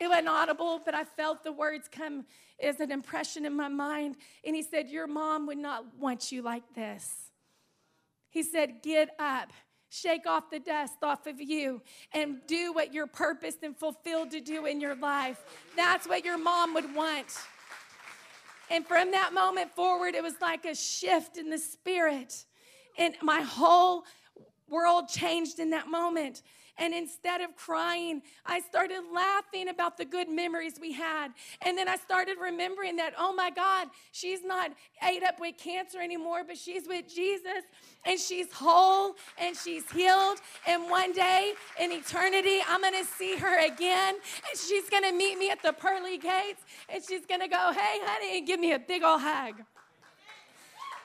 [0.00, 2.24] It wasn't audible, but I felt the words come
[2.62, 4.16] as an impression in my mind.
[4.44, 7.30] And he said, Your mom would not want you like this.
[8.30, 9.52] He said, Get up
[9.94, 11.80] shake off the dust off of you
[12.12, 15.40] and do what you're purposed and fulfilled to do in your life.
[15.76, 17.26] That's what your mom would want.
[18.70, 22.44] And from that moment forward, it was like a shift in the spirit.
[22.98, 24.04] And my whole
[24.68, 26.42] world changed in that moment.
[26.76, 31.28] And instead of crying, I started laughing about the good memories we had.
[31.62, 34.72] And then I started remembering that, oh my God, she's not
[35.06, 37.62] ate up with cancer anymore, but she's with Jesus
[38.04, 40.38] and she's whole and she's healed.
[40.66, 45.12] And one day in eternity, I'm going to see her again and she's going to
[45.12, 48.58] meet me at the pearly gates and she's going to go, hey, honey, and give
[48.58, 49.62] me a big old hug.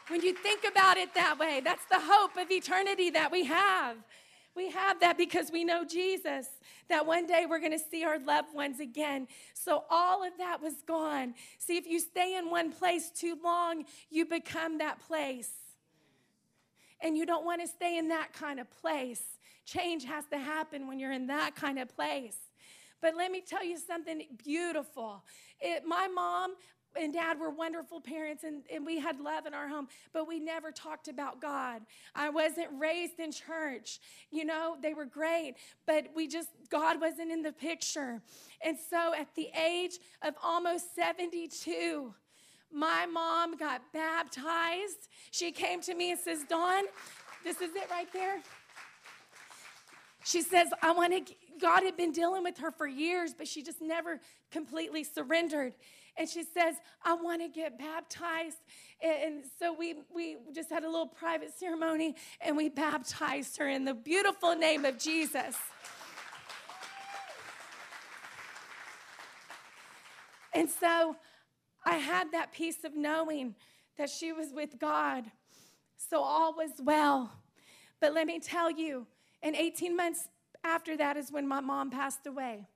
[0.09, 3.97] When you think about it that way, that's the hope of eternity that we have.
[4.55, 6.47] We have that because we know Jesus,
[6.89, 9.27] that one day we're going to see our loved ones again.
[9.53, 11.35] So all of that was gone.
[11.59, 15.51] See, if you stay in one place too long, you become that place.
[17.01, 19.21] And you don't want to stay in that kind of place.
[19.65, 22.35] Change has to happen when you're in that kind of place.
[23.01, 25.23] But let me tell you something beautiful.
[25.61, 26.55] It, my mom,
[26.99, 30.39] and dad were wonderful parents and, and we had love in our home, but we
[30.39, 31.81] never talked about God.
[32.15, 33.99] I wasn't raised in church.
[34.31, 38.21] You know, they were great, but we just, God wasn't in the picture.
[38.63, 42.13] And so at the age of almost 72,
[42.71, 45.07] my mom got baptized.
[45.31, 46.83] She came to me and says, Dawn,
[47.43, 48.39] this is it right there.
[50.23, 53.63] She says, I want to, God had been dealing with her for years, but she
[53.63, 54.19] just never
[54.51, 55.73] completely surrendered
[56.19, 58.57] and she says, I want to get baptized.
[59.01, 63.85] And so we, we just had a little private ceremony and we baptized her in
[63.85, 65.55] the beautiful name of Jesus.
[70.53, 71.15] And so
[71.85, 73.55] I had that peace of knowing
[73.97, 75.23] that she was with God.
[75.95, 77.31] So all was well.
[78.01, 79.07] But let me tell you,
[79.41, 80.27] and 18 months
[80.65, 82.67] after that is when my mom passed away.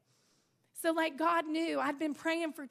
[0.81, 2.65] So, like, God knew I'd been praying for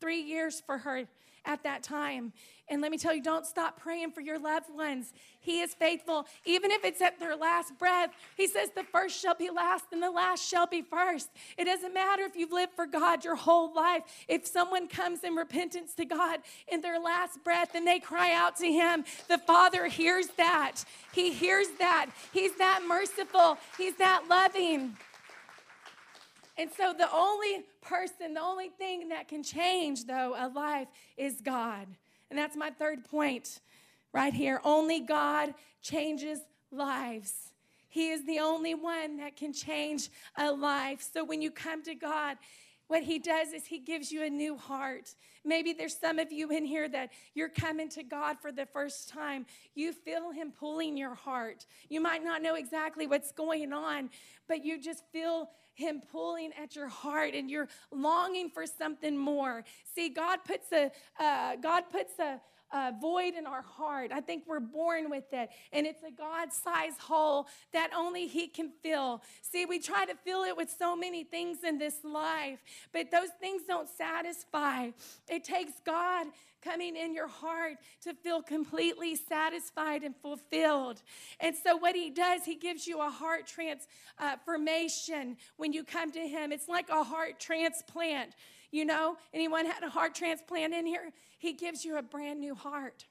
[0.00, 1.04] 23 years for her
[1.44, 2.32] at that time.
[2.68, 5.12] And let me tell you, don't stop praying for your loved ones.
[5.40, 8.10] He is faithful, even if it's at their last breath.
[8.36, 11.28] He says, The first shall be last, and the last shall be first.
[11.58, 14.02] It doesn't matter if you've lived for God your whole life.
[14.28, 18.56] If someone comes in repentance to God in their last breath and they cry out
[18.58, 20.84] to Him, the Father hears that.
[21.12, 22.10] He hears that.
[22.32, 24.96] He's that merciful, He's that loving.
[26.60, 31.40] And so the only person, the only thing that can change, though, a life is
[31.40, 31.86] God.
[32.28, 33.60] And that's my third point
[34.12, 34.60] right here.
[34.62, 36.38] Only God changes
[36.70, 37.54] lives.
[37.88, 41.00] He is the only one that can change a life.
[41.00, 42.36] So when you come to God,
[42.88, 45.14] what he does is he gives you a new heart.
[45.46, 49.08] Maybe there's some of you in here that you're coming to God for the first
[49.08, 49.46] time.
[49.74, 51.64] You feel him pulling your heart.
[51.88, 54.10] You might not know exactly what's going on,
[54.46, 59.64] but you just feel him pulling at your heart and you're longing for something more.
[59.94, 62.40] See, God puts a uh, God puts a,
[62.72, 64.10] a void in our heart.
[64.12, 68.46] I think we're born with it, and it's a God sized hole that only He
[68.46, 69.22] can fill.
[69.42, 72.58] See, we try to fill it with so many things in this life,
[72.92, 74.90] but those things don't satisfy.
[75.28, 76.26] It takes God
[76.62, 81.02] coming in your heart to feel completely satisfied and fulfilled.
[81.40, 86.20] And so, what he does, he gives you a heart transformation when you come to
[86.20, 86.52] him.
[86.52, 88.34] It's like a heart transplant.
[88.70, 91.12] You know, anyone had a heart transplant in here?
[91.38, 93.06] He gives you a brand new heart.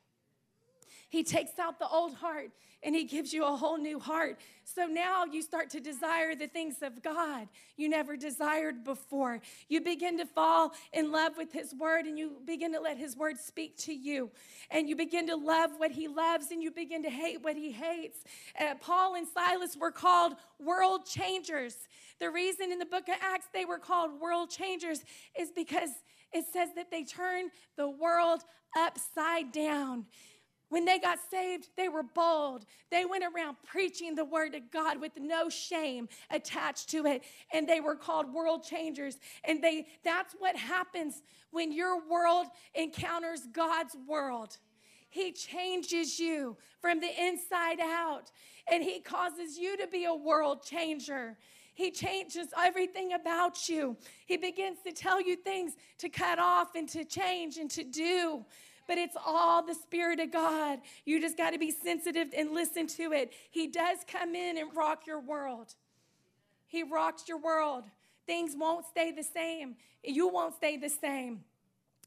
[1.09, 2.51] He takes out the old heart
[2.83, 4.39] and He gives you a whole new heart.
[4.63, 9.41] So now you start to desire the things of God you never desired before.
[9.67, 13.17] You begin to fall in love with His Word and you begin to let His
[13.17, 14.29] Word speak to you.
[14.69, 17.71] And you begin to love what He loves and you begin to hate what He
[17.71, 18.19] hates.
[18.59, 21.75] Uh, Paul and Silas were called world changers.
[22.19, 25.03] The reason in the book of Acts they were called world changers
[25.37, 25.89] is because
[26.31, 28.43] it says that they turned the world
[28.77, 30.05] upside down.
[30.69, 32.65] When they got saved, they were bold.
[32.91, 37.67] They went around preaching the word of God with no shame attached to it, and
[37.67, 39.17] they were called world changers.
[39.43, 44.57] And they that's what happens when your world encounters God's world.
[45.09, 48.31] He changes you from the inside out,
[48.71, 51.35] and he causes you to be a world changer.
[51.73, 53.95] He changes everything about you.
[54.25, 58.45] He begins to tell you things to cut off and to change and to do
[58.89, 60.79] but it's all the Spirit of God.
[61.05, 63.31] You just got to be sensitive and listen to it.
[63.51, 65.75] He does come in and rock your world.
[66.65, 67.83] He rocks your world.
[68.25, 69.75] Things won't stay the same.
[70.03, 71.41] You won't stay the same.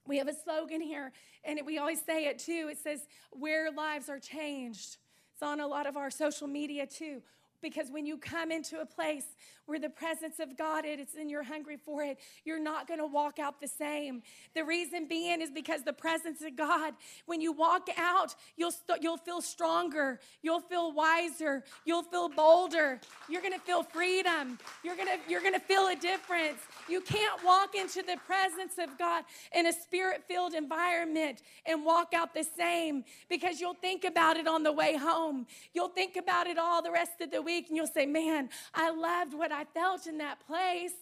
[0.09, 1.13] We have a slogan here,
[1.45, 2.67] and we always say it too.
[2.69, 4.97] It says, Where lives are changed.
[5.35, 7.23] It's on a lot of our social media too.
[7.63, 9.27] Because when you come into a place
[9.73, 13.07] where the presence of God is and you're hungry for it, you're not going to
[13.07, 14.23] walk out the same.
[14.55, 16.93] The reason being is because the presence of God,
[17.25, 23.01] when you walk out, you'll, st- you'll feel stronger, you'll feel wiser, you'll feel bolder,
[23.31, 26.59] you're going to feel freedom, you're going to you're going to feel a difference.
[26.87, 32.13] You can't walk into the presence of God in a spirit filled environment and walk
[32.15, 35.47] out the same because you'll think about it on the way home.
[35.73, 38.91] You'll think about it all the rest of the week and you'll say, Man, I
[38.91, 40.93] loved what I felt in that place.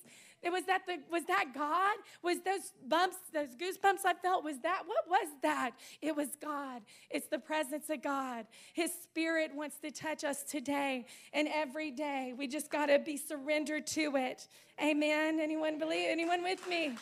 [0.42, 1.96] It was that the was that God?
[2.22, 4.42] Was those bumps, those goosebumps I felt?
[4.42, 5.72] Was that what was that?
[6.00, 6.80] It was God.
[7.11, 8.46] It's the presence of God.
[8.72, 11.04] His spirit wants to touch us today
[11.34, 12.32] and every day.
[12.36, 14.48] We just gotta be surrendered to it.
[14.82, 15.40] Amen.
[15.40, 16.08] Anyone believe?
[16.08, 16.96] Anyone with me?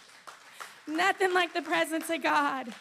[0.89, 2.75] Nothing like the presence of God.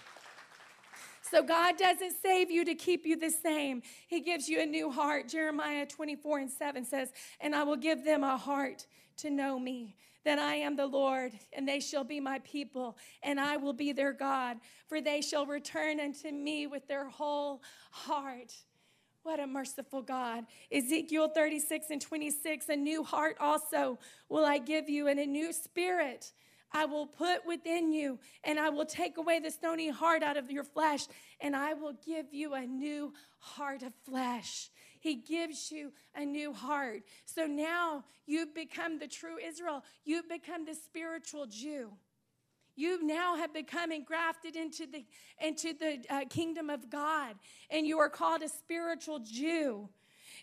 [1.30, 3.82] So God doesn't save you to keep you the same.
[4.08, 5.28] He gives you a new heart.
[5.28, 8.86] Jeremiah 24 and 7 says, And I will give them a heart
[9.18, 13.40] to know me, that I am the Lord, and they shall be my people, and
[13.40, 14.58] I will be their God,
[14.88, 17.62] for they shall return unto me with their whole
[17.92, 18.54] heart.
[19.24, 20.46] What a merciful God.
[20.72, 24.00] Ezekiel 36 and 26, a new heart also
[24.30, 26.32] will I give you, and a new spirit
[26.72, 30.52] I will put within you, and I will take away the stony heart out of
[30.52, 31.08] your flesh,
[31.40, 34.70] and I will give you a new heart of flesh.
[35.00, 37.04] He gives you a new heart.
[37.26, 39.84] So now you've become the true Israel.
[40.04, 41.94] You've become the spiritual Jew.
[42.76, 45.04] You now have become engrafted into the,
[45.42, 47.36] into the uh, kingdom of God,
[47.72, 49.90] and you are called a spiritual Jew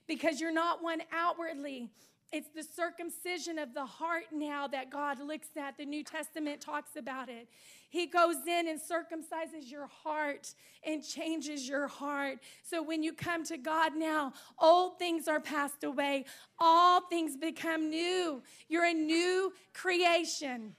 [0.09, 1.91] because you're not one outwardly,
[2.35, 5.79] it's the circumcision of the heart now that God looks at.
[5.79, 7.47] The New Testament talks about it.
[7.89, 10.53] He goes in and circumcises your heart
[10.85, 12.39] and changes your heart.
[12.65, 16.25] So when you come to God now, old things are passed away,
[16.59, 18.43] all things become new.
[18.69, 20.75] You're a new creation.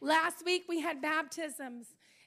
[0.00, 1.86] Last week we had baptisms,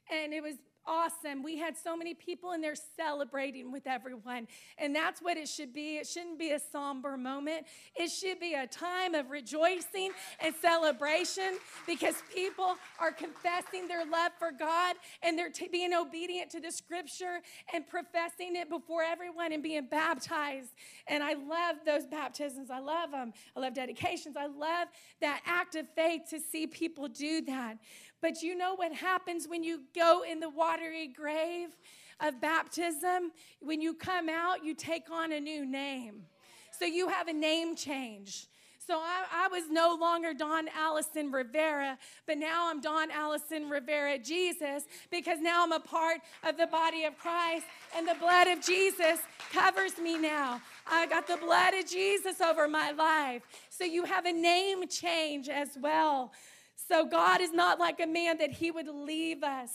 [0.09, 0.55] and it was
[0.87, 1.43] awesome.
[1.43, 4.47] We had so many people in there celebrating with everyone.
[4.77, 5.97] And that's what it should be.
[5.97, 7.65] It shouldn't be a somber moment,
[7.95, 14.31] it should be a time of rejoicing and celebration because people are confessing their love
[14.39, 17.41] for God and they're t- being obedient to the scripture
[17.73, 20.71] and professing it before everyone and being baptized.
[21.07, 22.69] And I love those baptisms.
[22.71, 23.33] I love them.
[23.55, 24.35] I love dedications.
[24.37, 24.87] I love
[25.21, 27.77] that act of faith to see people do that.
[28.27, 31.69] But you know what happens when you go in the watery grave
[32.19, 33.31] of baptism?
[33.61, 36.23] When you come out, you take on a new name.
[36.77, 38.47] So you have a name change.
[38.85, 44.17] So I, I, was no longer Dawn Allison Rivera, but now I'm Dawn Allison Rivera
[44.17, 47.65] Jesus because now I'm a part of the body of Christ
[47.95, 49.19] and the blood of Jesus
[49.53, 50.61] covers me now.
[50.85, 53.43] I got the blood of Jesus over my life.
[53.69, 56.33] So you have a name change as well.
[56.89, 59.71] So God is not like a man that he would leave us,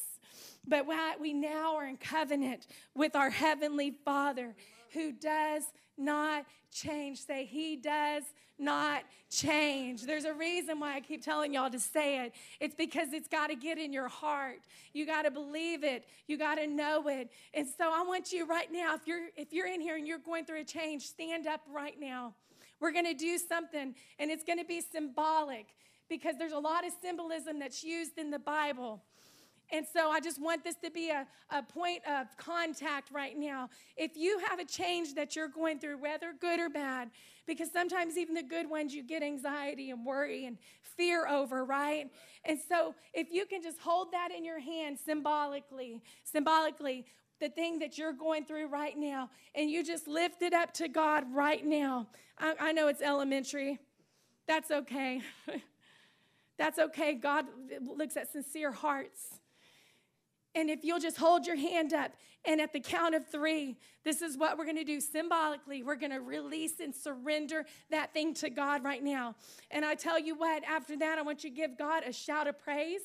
[0.67, 0.87] but
[1.21, 4.55] we now are in covenant with our heavenly Father
[4.93, 5.65] who does
[5.99, 7.19] not change.
[7.19, 8.23] Say, He does
[8.59, 10.03] not change.
[10.03, 12.35] There's a reason why I keep telling y'all to say it.
[12.61, 14.61] It's because it's got to get in your heart.
[14.93, 16.07] You got to believe it.
[16.29, 17.31] You got to know it.
[17.55, 20.19] And so I want you right now, if you're if you're in here and you're
[20.19, 22.35] going through a change, stand up right now.
[22.81, 25.67] We're going to do something, and it's going to be symbolic
[26.09, 29.03] because there's a lot of symbolism that's used in the Bible.
[29.73, 33.71] And so I just want this to be a, a point of contact right now.
[33.97, 37.11] If you have a change that you're going through, whether good or bad,
[37.47, 42.11] because sometimes even the good ones you get anxiety and worry and fear over, right?
[42.45, 47.07] And so if you can just hold that in your hand symbolically, symbolically,
[47.41, 50.87] the thing that you're going through right now, and you just lift it up to
[50.87, 52.07] God right now.
[52.39, 53.79] I, I know it's elementary.
[54.47, 55.23] That's okay.
[56.59, 57.15] That's okay.
[57.15, 57.47] God
[57.81, 59.41] looks at sincere hearts.
[60.55, 62.13] And if you'll just hold your hand up,
[62.45, 65.83] and at the count of three, this is what we're gonna do symbolically.
[65.83, 69.37] We're gonna release and surrender that thing to God right now.
[69.71, 72.49] And I tell you what, after that, I want you to give God a shout
[72.49, 73.01] of praise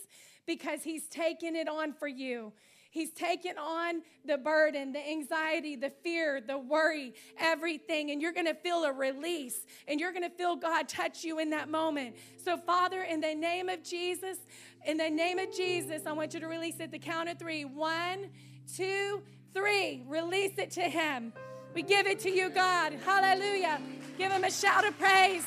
[0.45, 2.51] because He's taken it on for you.
[2.89, 8.11] He's taken on the burden, the anxiety, the fear, the worry, everything.
[8.11, 11.39] And you're going to feel a release and you're going to feel God touch you
[11.39, 12.15] in that moment.
[12.43, 14.37] So, Father, in the name of Jesus,
[14.85, 17.65] in the name of Jesus, I want you to release at the count of three.
[17.65, 18.29] One,
[18.75, 19.21] two,
[19.53, 20.03] three.
[20.07, 21.33] Release it to Him.
[21.73, 22.93] We give it to you, God.
[23.05, 23.81] Hallelujah.
[24.17, 25.45] Give Him a shout of praise.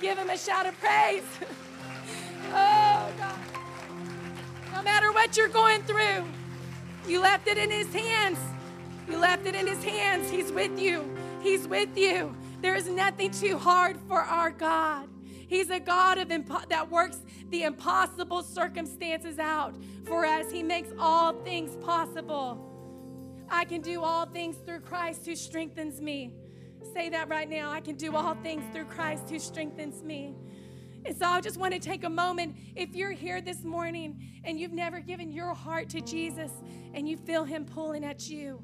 [0.00, 1.24] Give Him a shout of praise.
[2.52, 2.85] oh.
[4.76, 6.26] No matter what you're going through,
[7.08, 8.38] you left it in His hands.
[9.08, 10.30] You left it in His hands.
[10.30, 11.08] He's with you.
[11.42, 12.36] He's with you.
[12.60, 15.08] There is nothing too hard for our God.
[15.48, 19.74] He's a God of impo- that works the impossible circumstances out
[20.04, 20.52] for us.
[20.52, 22.60] He makes all things possible.
[23.48, 26.34] I can do all things through Christ who strengthens me.
[26.92, 27.70] Say that right now.
[27.70, 30.34] I can do all things through Christ who strengthens me.
[31.06, 32.56] And so I just want to take a moment.
[32.74, 36.50] If you're here this morning and you've never given your heart to Jesus
[36.94, 38.60] and you feel Him pulling at you,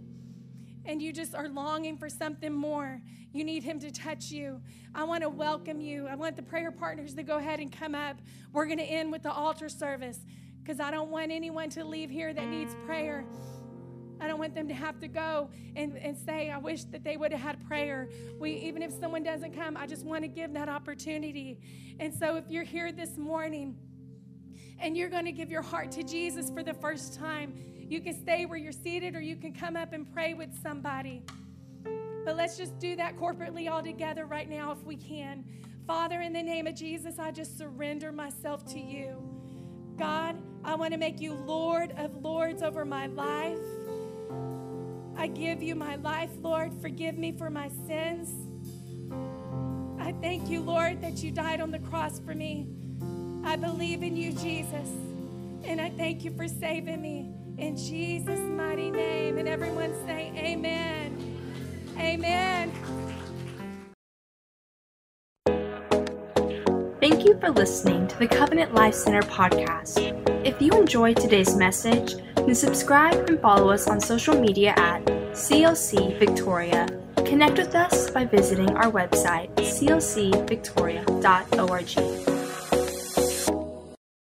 [0.84, 3.00] and you just are longing for something more,
[3.32, 4.60] you need Him to touch you.
[4.92, 6.08] I want to welcome you.
[6.08, 8.16] I want the prayer partners to go ahead and come up.
[8.52, 10.18] We're going to end with the altar service
[10.62, 13.24] because I don't want anyone to leave here that needs prayer.
[14.22, 17.16] I don't want them to have to go and, and say, I wish that they
[17.16, 18.08] would have had prayer.
[18.38, 21.58] We, even if someone doesn't come, I just want to give that opportunity.
[21.98, 23.76] And so if you're here this morning
[24.78, 27.52] and you're going to give your heart to Jesus for the first time,
[27.88, 31.24] you can stay where you're seated or you can come up and pray with somebody.
[32.24, 35.44] But let's just do that corporately all together right now if we can.
[35.84, 39.16] Father, in the name of Jesus, I just surrender myself to you.
[39.98, 43.58] God, I want to make you Lord of Lords over my life.
[45.16, 46.72] I give you my life, Lord.
[46.80, 48.30] Forgive me for my sins.
[49.98, 52.66] I thank you, Lord, that you died on the cross for me.
[53.44, 54.88] I believe in you, Jesus.
[55.64, 57.30] And I thank you for saving me.
[57.58, 59.38] In Jesus' mighty name.
[59.38, 61.38] And everyone say, Amen.
[61.98, 63.01] Amen.
[67.22, 69.96] Thank you for listening to the Covenant Life Center podcast.
[70.44, 76.18] If you enjoyed today's message, then subscribe and follow us on social media at CLC
[76.18, 76.88] Victoria.
[77.18, 82.31] Connect with us by visiting our website, clcvictoria.org.